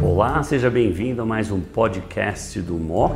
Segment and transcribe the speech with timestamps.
[0.00, 3.12] Olá, seja bem-vindo a mais um podcast do MOC.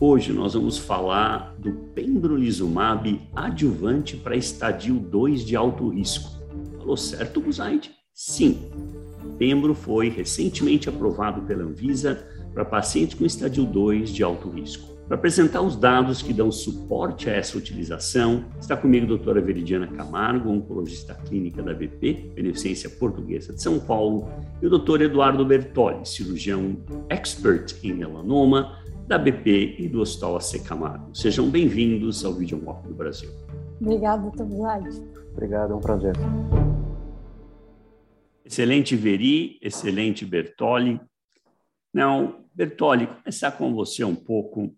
[0.00, 6.28] Hoje nós vamos falar do pembrolizumab adjuvante para estadio 2 de alto risco.
[6.78, 7.92] Falou certo, Buzaide?
[8.12, 8.68] Sim.
[9.38, 14.95] Pembro foi recentemente aprovado pela Anvisa para pacientes com estadio 2 de alto risco.
[15.06, 19.86] Para apresentar os dados que dão suporte a essa utilização, está comigo a doutora Veridiana
[19.86, 24.28] Camargo, oncologista clínica da BP, Beneficência Portuguesa de São Paulo,
[24.60, 26.76] e o doutor Eduardo Bertoli, cirurgião
[27.08, 31.14] expert em melanoma, da BP e do Hospital AC Camargo.
[31.14, 33.30] Sejam bem-vindos ao Video Walk do Brasil.
[33.80, 34.88] Obrigado, doutor Vlad.
[35.30, 36.14] Obrigado, é um prazer.
[38.44, 41.00] Excelente Veri, excelente Bertoli.
[41.94, 44.74] Não, Bertoli, começar com você um pouco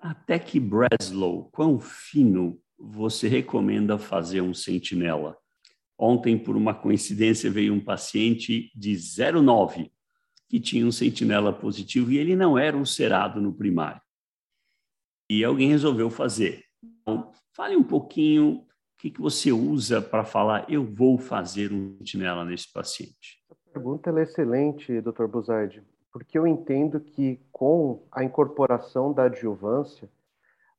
[0.00, 5.36] até que Breslow, quão fino você recomenda fazer um sentinela?
[5.98, 9.92] Ontem, por uma coincidência, veio um paciente de 09
[10.48, 14.00] que tinha um sentinela positivo e ele não era ulcerado no primário.
[15.28, 16.64] E alguém resolveu fazer.
[16.82, 18.66] Então, fale um pouquinho o
[18.98, 23.44] que, que você usa para falar, eu vou fazer um sentinela nesse paciente.
[23.50, 25.26] A pergunta é excelente, Dr.
[25.26, 25.82] Buzardi
[26.12, 30.08] porque eu entendo que com a incorporação da adjuvância,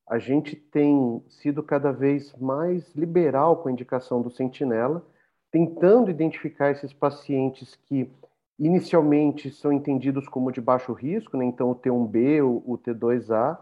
[0.08, 5.04] a gente tem sido cada vez mais liberal com a indicação do sentinela,
[5.50, 8.10] tentando identificar esses pacientes que
[8.58, 11.44] inicialmente são entendidos como de baixo risco, né?
[11.44, 13.58] então o T1B, o T2A,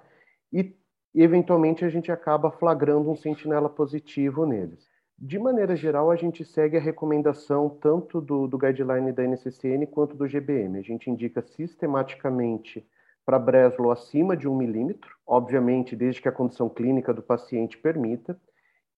[0.52, 0.74] e
[1.14, 4.89] eventualmente a gente acaba flagrando um sentinela positivo neles.
[5.22, 10.16] De maneira geral, a gente segue a recomendação tanto do, do guideline da NCCN quanto
[10.16, 10.78] do GBM.
[10.78, 12.88] A gente indica sistematicamente
[13.26, 18.41] para Breslow acima de um milímetro, obviamente, desde que a condição clínica do paciente permita.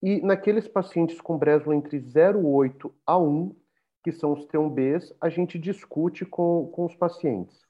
[0.00, 3.56] E naqueles pacientes com Breslow entre 0,8 a 1,
[4.04, 7.66] que são os T1Bs, a gente discute com, com os pacientes.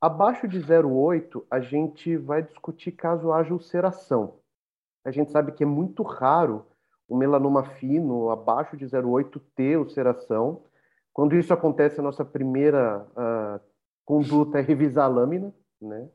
[0.00, 4.38] Abaixo de 0,8, a gente vai discutir caso haja ulceração.
[5.04, 6.64] A gente sabe que é muito raro
[7.08, 10.62] o melanoma fino, abaixo de 0,8 ter ulceração.
[11.12, 13.60] Quando isso acontece, a nossa primeira uh,
[14.04, 16.08] conduta é revisar a lâmina, né?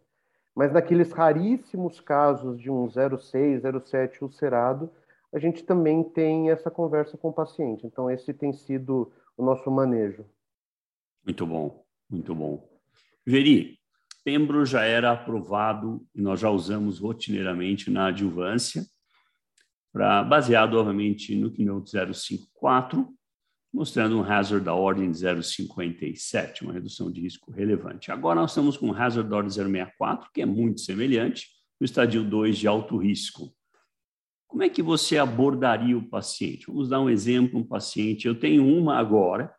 [0.55, 4.89] Mas naqueles raríssimos casos de um 0,6, 0,7 ulcerado,
[5.31, 7.85] a gente também tem essa conversa com o paciente.
[7.85, 10.25] Então, esse tem sido o nosso manejo.
[11.23, 12.67] Muito bom, muito bom.
[13.23, 13.77] Veri,
[14.27, 18.83] Pembro já era aprovado e nós já usamos rotineiramente na adjuvância
[20.24, 23.08] baseado, obviamente, no Keynote 054,
[23.74, 28.12] mostrando um hazard da ordem de 0,57, uma redução de risco relevante.
[28.12, 31.47] Agora nós estamos com um hazard da ordem 0,64, que é muito semelhante,
[31.80, 33.53] no estadio 2 de alto risco.
[34.47, 36.68] Como é que você abordaria o paciente?
[36.68, 39.53] Vamos dar um exemplo, um paciente, eu tenho uma agora,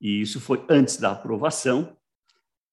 [0.00, 1.96] e isso foi antes da aprovação,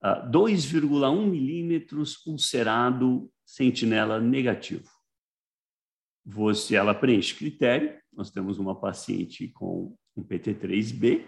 [0.03, 5.00] 2,1 ah, milímetros ulcerado sentinela negativo
[6.25, 7.97] você, ela preenche critério.
[8.13, 11.25] Nós temos uma paciente com um PT3B,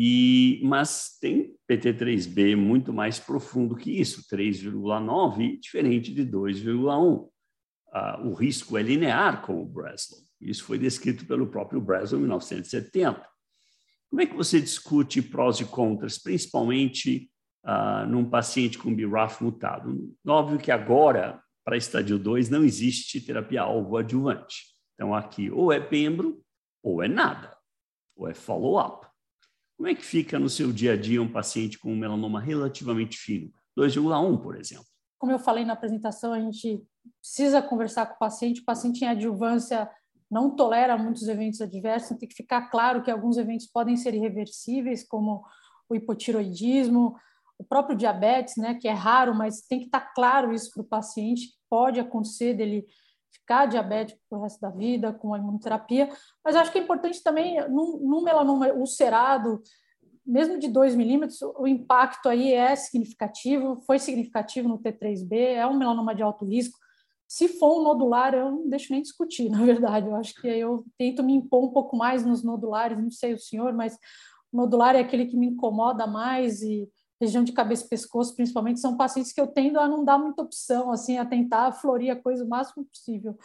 [0.00, 7.28] e, mas tem PT3B muito mais profundo que isso, 3,9, diferente de 2,1.
[7.92, 10.20] Ah, o risco é linear com o Breslow.
[10.40, 13.28] Isso foi descrito pelo próprio Breslow em 1970.
[14.08, 17.28] Como é que você discute prós e contras, principalmente
[17.64, 20.14] ah, num paciente com BRAF mutado?
[20.24, 24.64] Óbvio que agora para estádio 2 não existe terapia-alvo adjuvante.
[24.94, 26.42] Então, aqui ou é pembro
[26.82, 27.54] ou é nada,
[28.16, 29.06] ou é follow-up.
[29.76, 33.18] Como é que fica no seu dia a dia um paciente com um melanoma relativamente
[33.18, 33.52] fino?
[33.78, 34.86] 2,1, por exemplo.
[35.18, 36.82] Como eu falei na apresentação, a gente
[37.20, 38.62] precisa conversar com o paciente.
[38.62, 39.90] O paciente em adjuvância
[40.30, 45.06] não tolera muitos eventos adversos, tem que ficar claro que alguns eventos podem ser irreversíveis,
[45.06, 45.44] como
[45.86, 47.14] o hipotiroidismo,
[47.58, 50.86] o próprio diabetes, né, que é raro, mas tem que estar claro isso para o
[50.86, 52.86] paciente, pode acontecer dele
[53.30, 56.08] ficar diabético o resto da vida com a imunoterapia,
[56.44, 59.62] mas acho que é importante também, num melanoma ulcerado,
[60.28, 65.78] mesmo de 2 milímetros, o impacto aí é significativo, foi significativo no T3B, é um
[65.78, 66.78] melanoma de alto risco.
[67.26, 70.06] Se for um nodular, eu não deixo nem discutir, na verdade.
[70.06, 73.38] Eu acho que eu tento me impor um pouco mais nos nodulares, não sei o
[73.38, 73.98] senhor, mas
[74.52, 76.86] nodular é aquele que me incomoda mais e
[77.20, 80.42] região de cabeça e pescoço, principalmente, são pacientes que eu tendo a não dar muita
[80.42, 83.36] opção, assim, a tentar florir a coisa o máximo possível.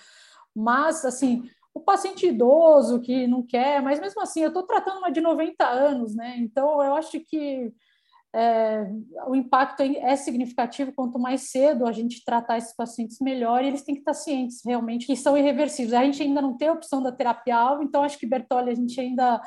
[0.56, 5.12] Mas, assim, o paciente idoso que não quer, mas mesmo assim, eu estou tratando uma
[5.12, 6.36] de 90 anos, né?
[6.38, 7.74] Então, eu acho que
[8.36, 8.88] é,
[9.28, 10.92] o impacto é significativo.
[10.92, 13.64] Quanto mais cedo a gente tratar esses pacientes, melhor.
[13.64, 15.94] E eles têm que estar cientes realmente que são irreversíveis.
[15.94, 19.00] A gente ainda não tem a opção da terapia-alvo, então acho que Bertolli a gente
[19.00, 19.42] ainda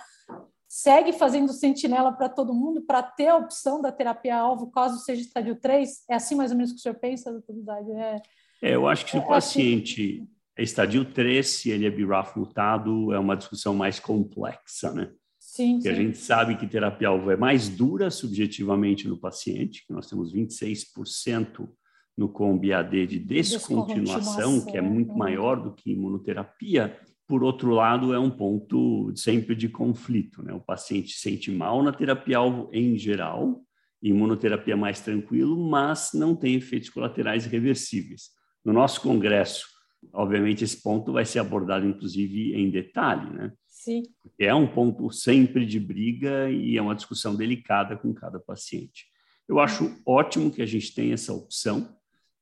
[0.76, 5.56] segue fazendo sentinela para todo mundo para ter a opção da terapia-alvo, caso seja estádio
[5.56, 6.04] 3?
[6.10, 7.56] É assim mais ou menos que o senhor pensa, doutor?
[7.96, 8.22] É,
[8.60, 10.28] é, eu acho que se o é, é paciente assim.
[10.58, 15.10] é estadio 3, se ele é BRAF mutado, é uma discussão mais complexa, né?
[15.38, 15.94] Sim, Porque sim.
[15.94, 21.66] a gente sabe que terapia-alvo é mais dura subjetivamente no paciente, que nós temos 26%
[22.14, 25.18] no COMB-AD de descontinuação, que é muito né?
[25.18, 30.42] maior do que imunoterapia, por outro lado, é um ponto sempre de conflito.
[30.42, 30.52] Né?
[30.52, 33.62] O paciente sente mal na terapia-alvo em geral,
[34.02, 38.30] imunoterapia mais tranquilo, mas não tem efeitos colaterais reversíveis.
[38.64, 39.66] No nosso congresso,
[40.12, 43.28] obviamente, esse ponto vai ser abordado, inclusive, em detalhe.
[43.30, 43.52] Né?
[43.66, 44.02] Sim.
[44.38, 49.06] É um ponto sempre de briga e é uma discussão delicada com cada paciente.
[49.48, 51.96] Eu acho ótimo que a gente tenha essa opção,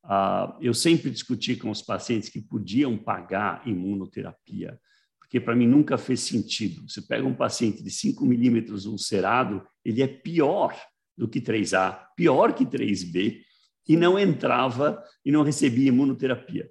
[0.05, 4.79] Uh, eu sempre discuti com os pacientes que podiam pagar imunoterapia,
[5.19, 6.87] porque para mim nunca fez sentido.
[6.87, 10.79] Você pega um paciente de 5 milímetros ulcerado, ele é pior
[11.17, 13.41] do que 3A, pior que 3B,
[13.87, 16.69] e não entrava e não recebia imunoterapia.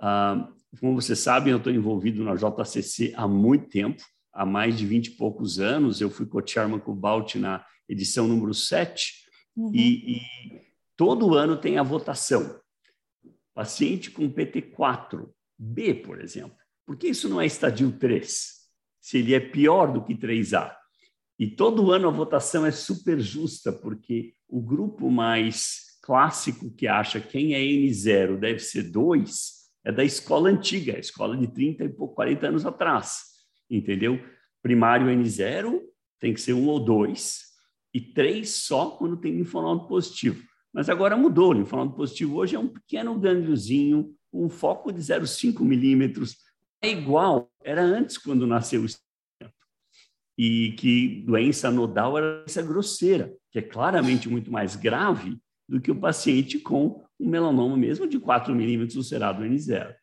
[0.00, 4.02] Uh, como você sabe, eu estou envolvido na JCC há muito tempo,
[4.32, 6.00] há mais de 20 e poucos anos.
[6.00, 9.12] Eu fui co-chairman com o Balt na edição número 7,
[9.54, 9.70] uhum.
[9.72, 10.20] e, e
[10.96, 12.61] todo ano tem a votação
[13.54, 16.56] Paciente com PT4B, por exemplo.
[16.86, 18.62] Por que isso não é estadio 3?
[19.00, 20.74] Se ele é pior do que 3A.
[21.38, 27.20] E todo ano a votação é super justa, porque o grupo mais clássico que acha
[27.20, 31.88] quem é N0 deve ser 2 é da escola antiga, a escola de 30 e
[31.88, 33.22] 40 anos atrás.
[33.68, 34.20] Entendeu?
[34.62, 35.80] Primário N0
[36.20, 37.40] tem que ser 1 ou 2,
[37.92, 40.42] e 3 só quando tem linfonodo positivo.
[40.72, 45.60] Mas agora mudou, o linfonodo positivo hoje é um pequeno gângliozinho, um foco de 0,5
[45.60, 46.36] milímetros.
[46.80, 48.86] É igual, era antes quando nasceu o
[50.36, 55.38] e que doença nodal era doença grosseira, que é claramente muito mais grave
[55.68, 59.94] do que o paciente com um melanoma mesmo de 4 milímetros ulcerado N0.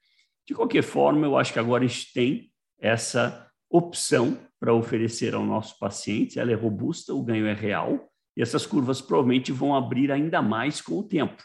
[0.47, 5.45] De qualquer forma, eu acho que agora a gente tem essa opção para oferecer ao
[5.45, 8.08] nosso paciente, ela é robusta, o ganho é real,
[8.39, 11.43] e essas curvas provavelmente vão abrir ainda mais com o tempo.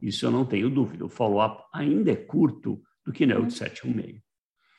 [0.00, 1.04] Isso eu não tenho dúvida.
[1.04, 4.20] O follow-up ainda é curto do que não de 7,5.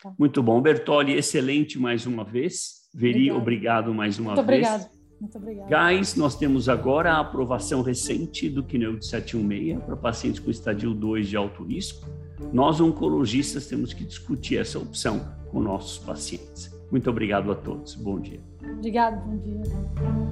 [0.01, 0.13] Tá.
[0.17, 0.61] Muito bom.
[0.61, 2.87] Bertoli, excelente mais uma vez.
[2.95, 4.65] Veri, obrigado, obrigado mais uma Muito vez.
[4.65, 4.97] Obrigado.
[5.19, 5.67] Muito obrigado.
[5.67, 11.27] Guys, nós temos agora a aprovação recente do de 716 para pacientes com estadio 2
[11.27, 12.07] de alto risco.
[12.53, 16.71] Nós, oncologistas, temos que discutir essa opção com nossos pacientes.
[16.89, 17.93] Muito obrigado a todos.
[17.95, 18.39] Bom dia.
[18.63, 20.26] Obrigado, bom dia.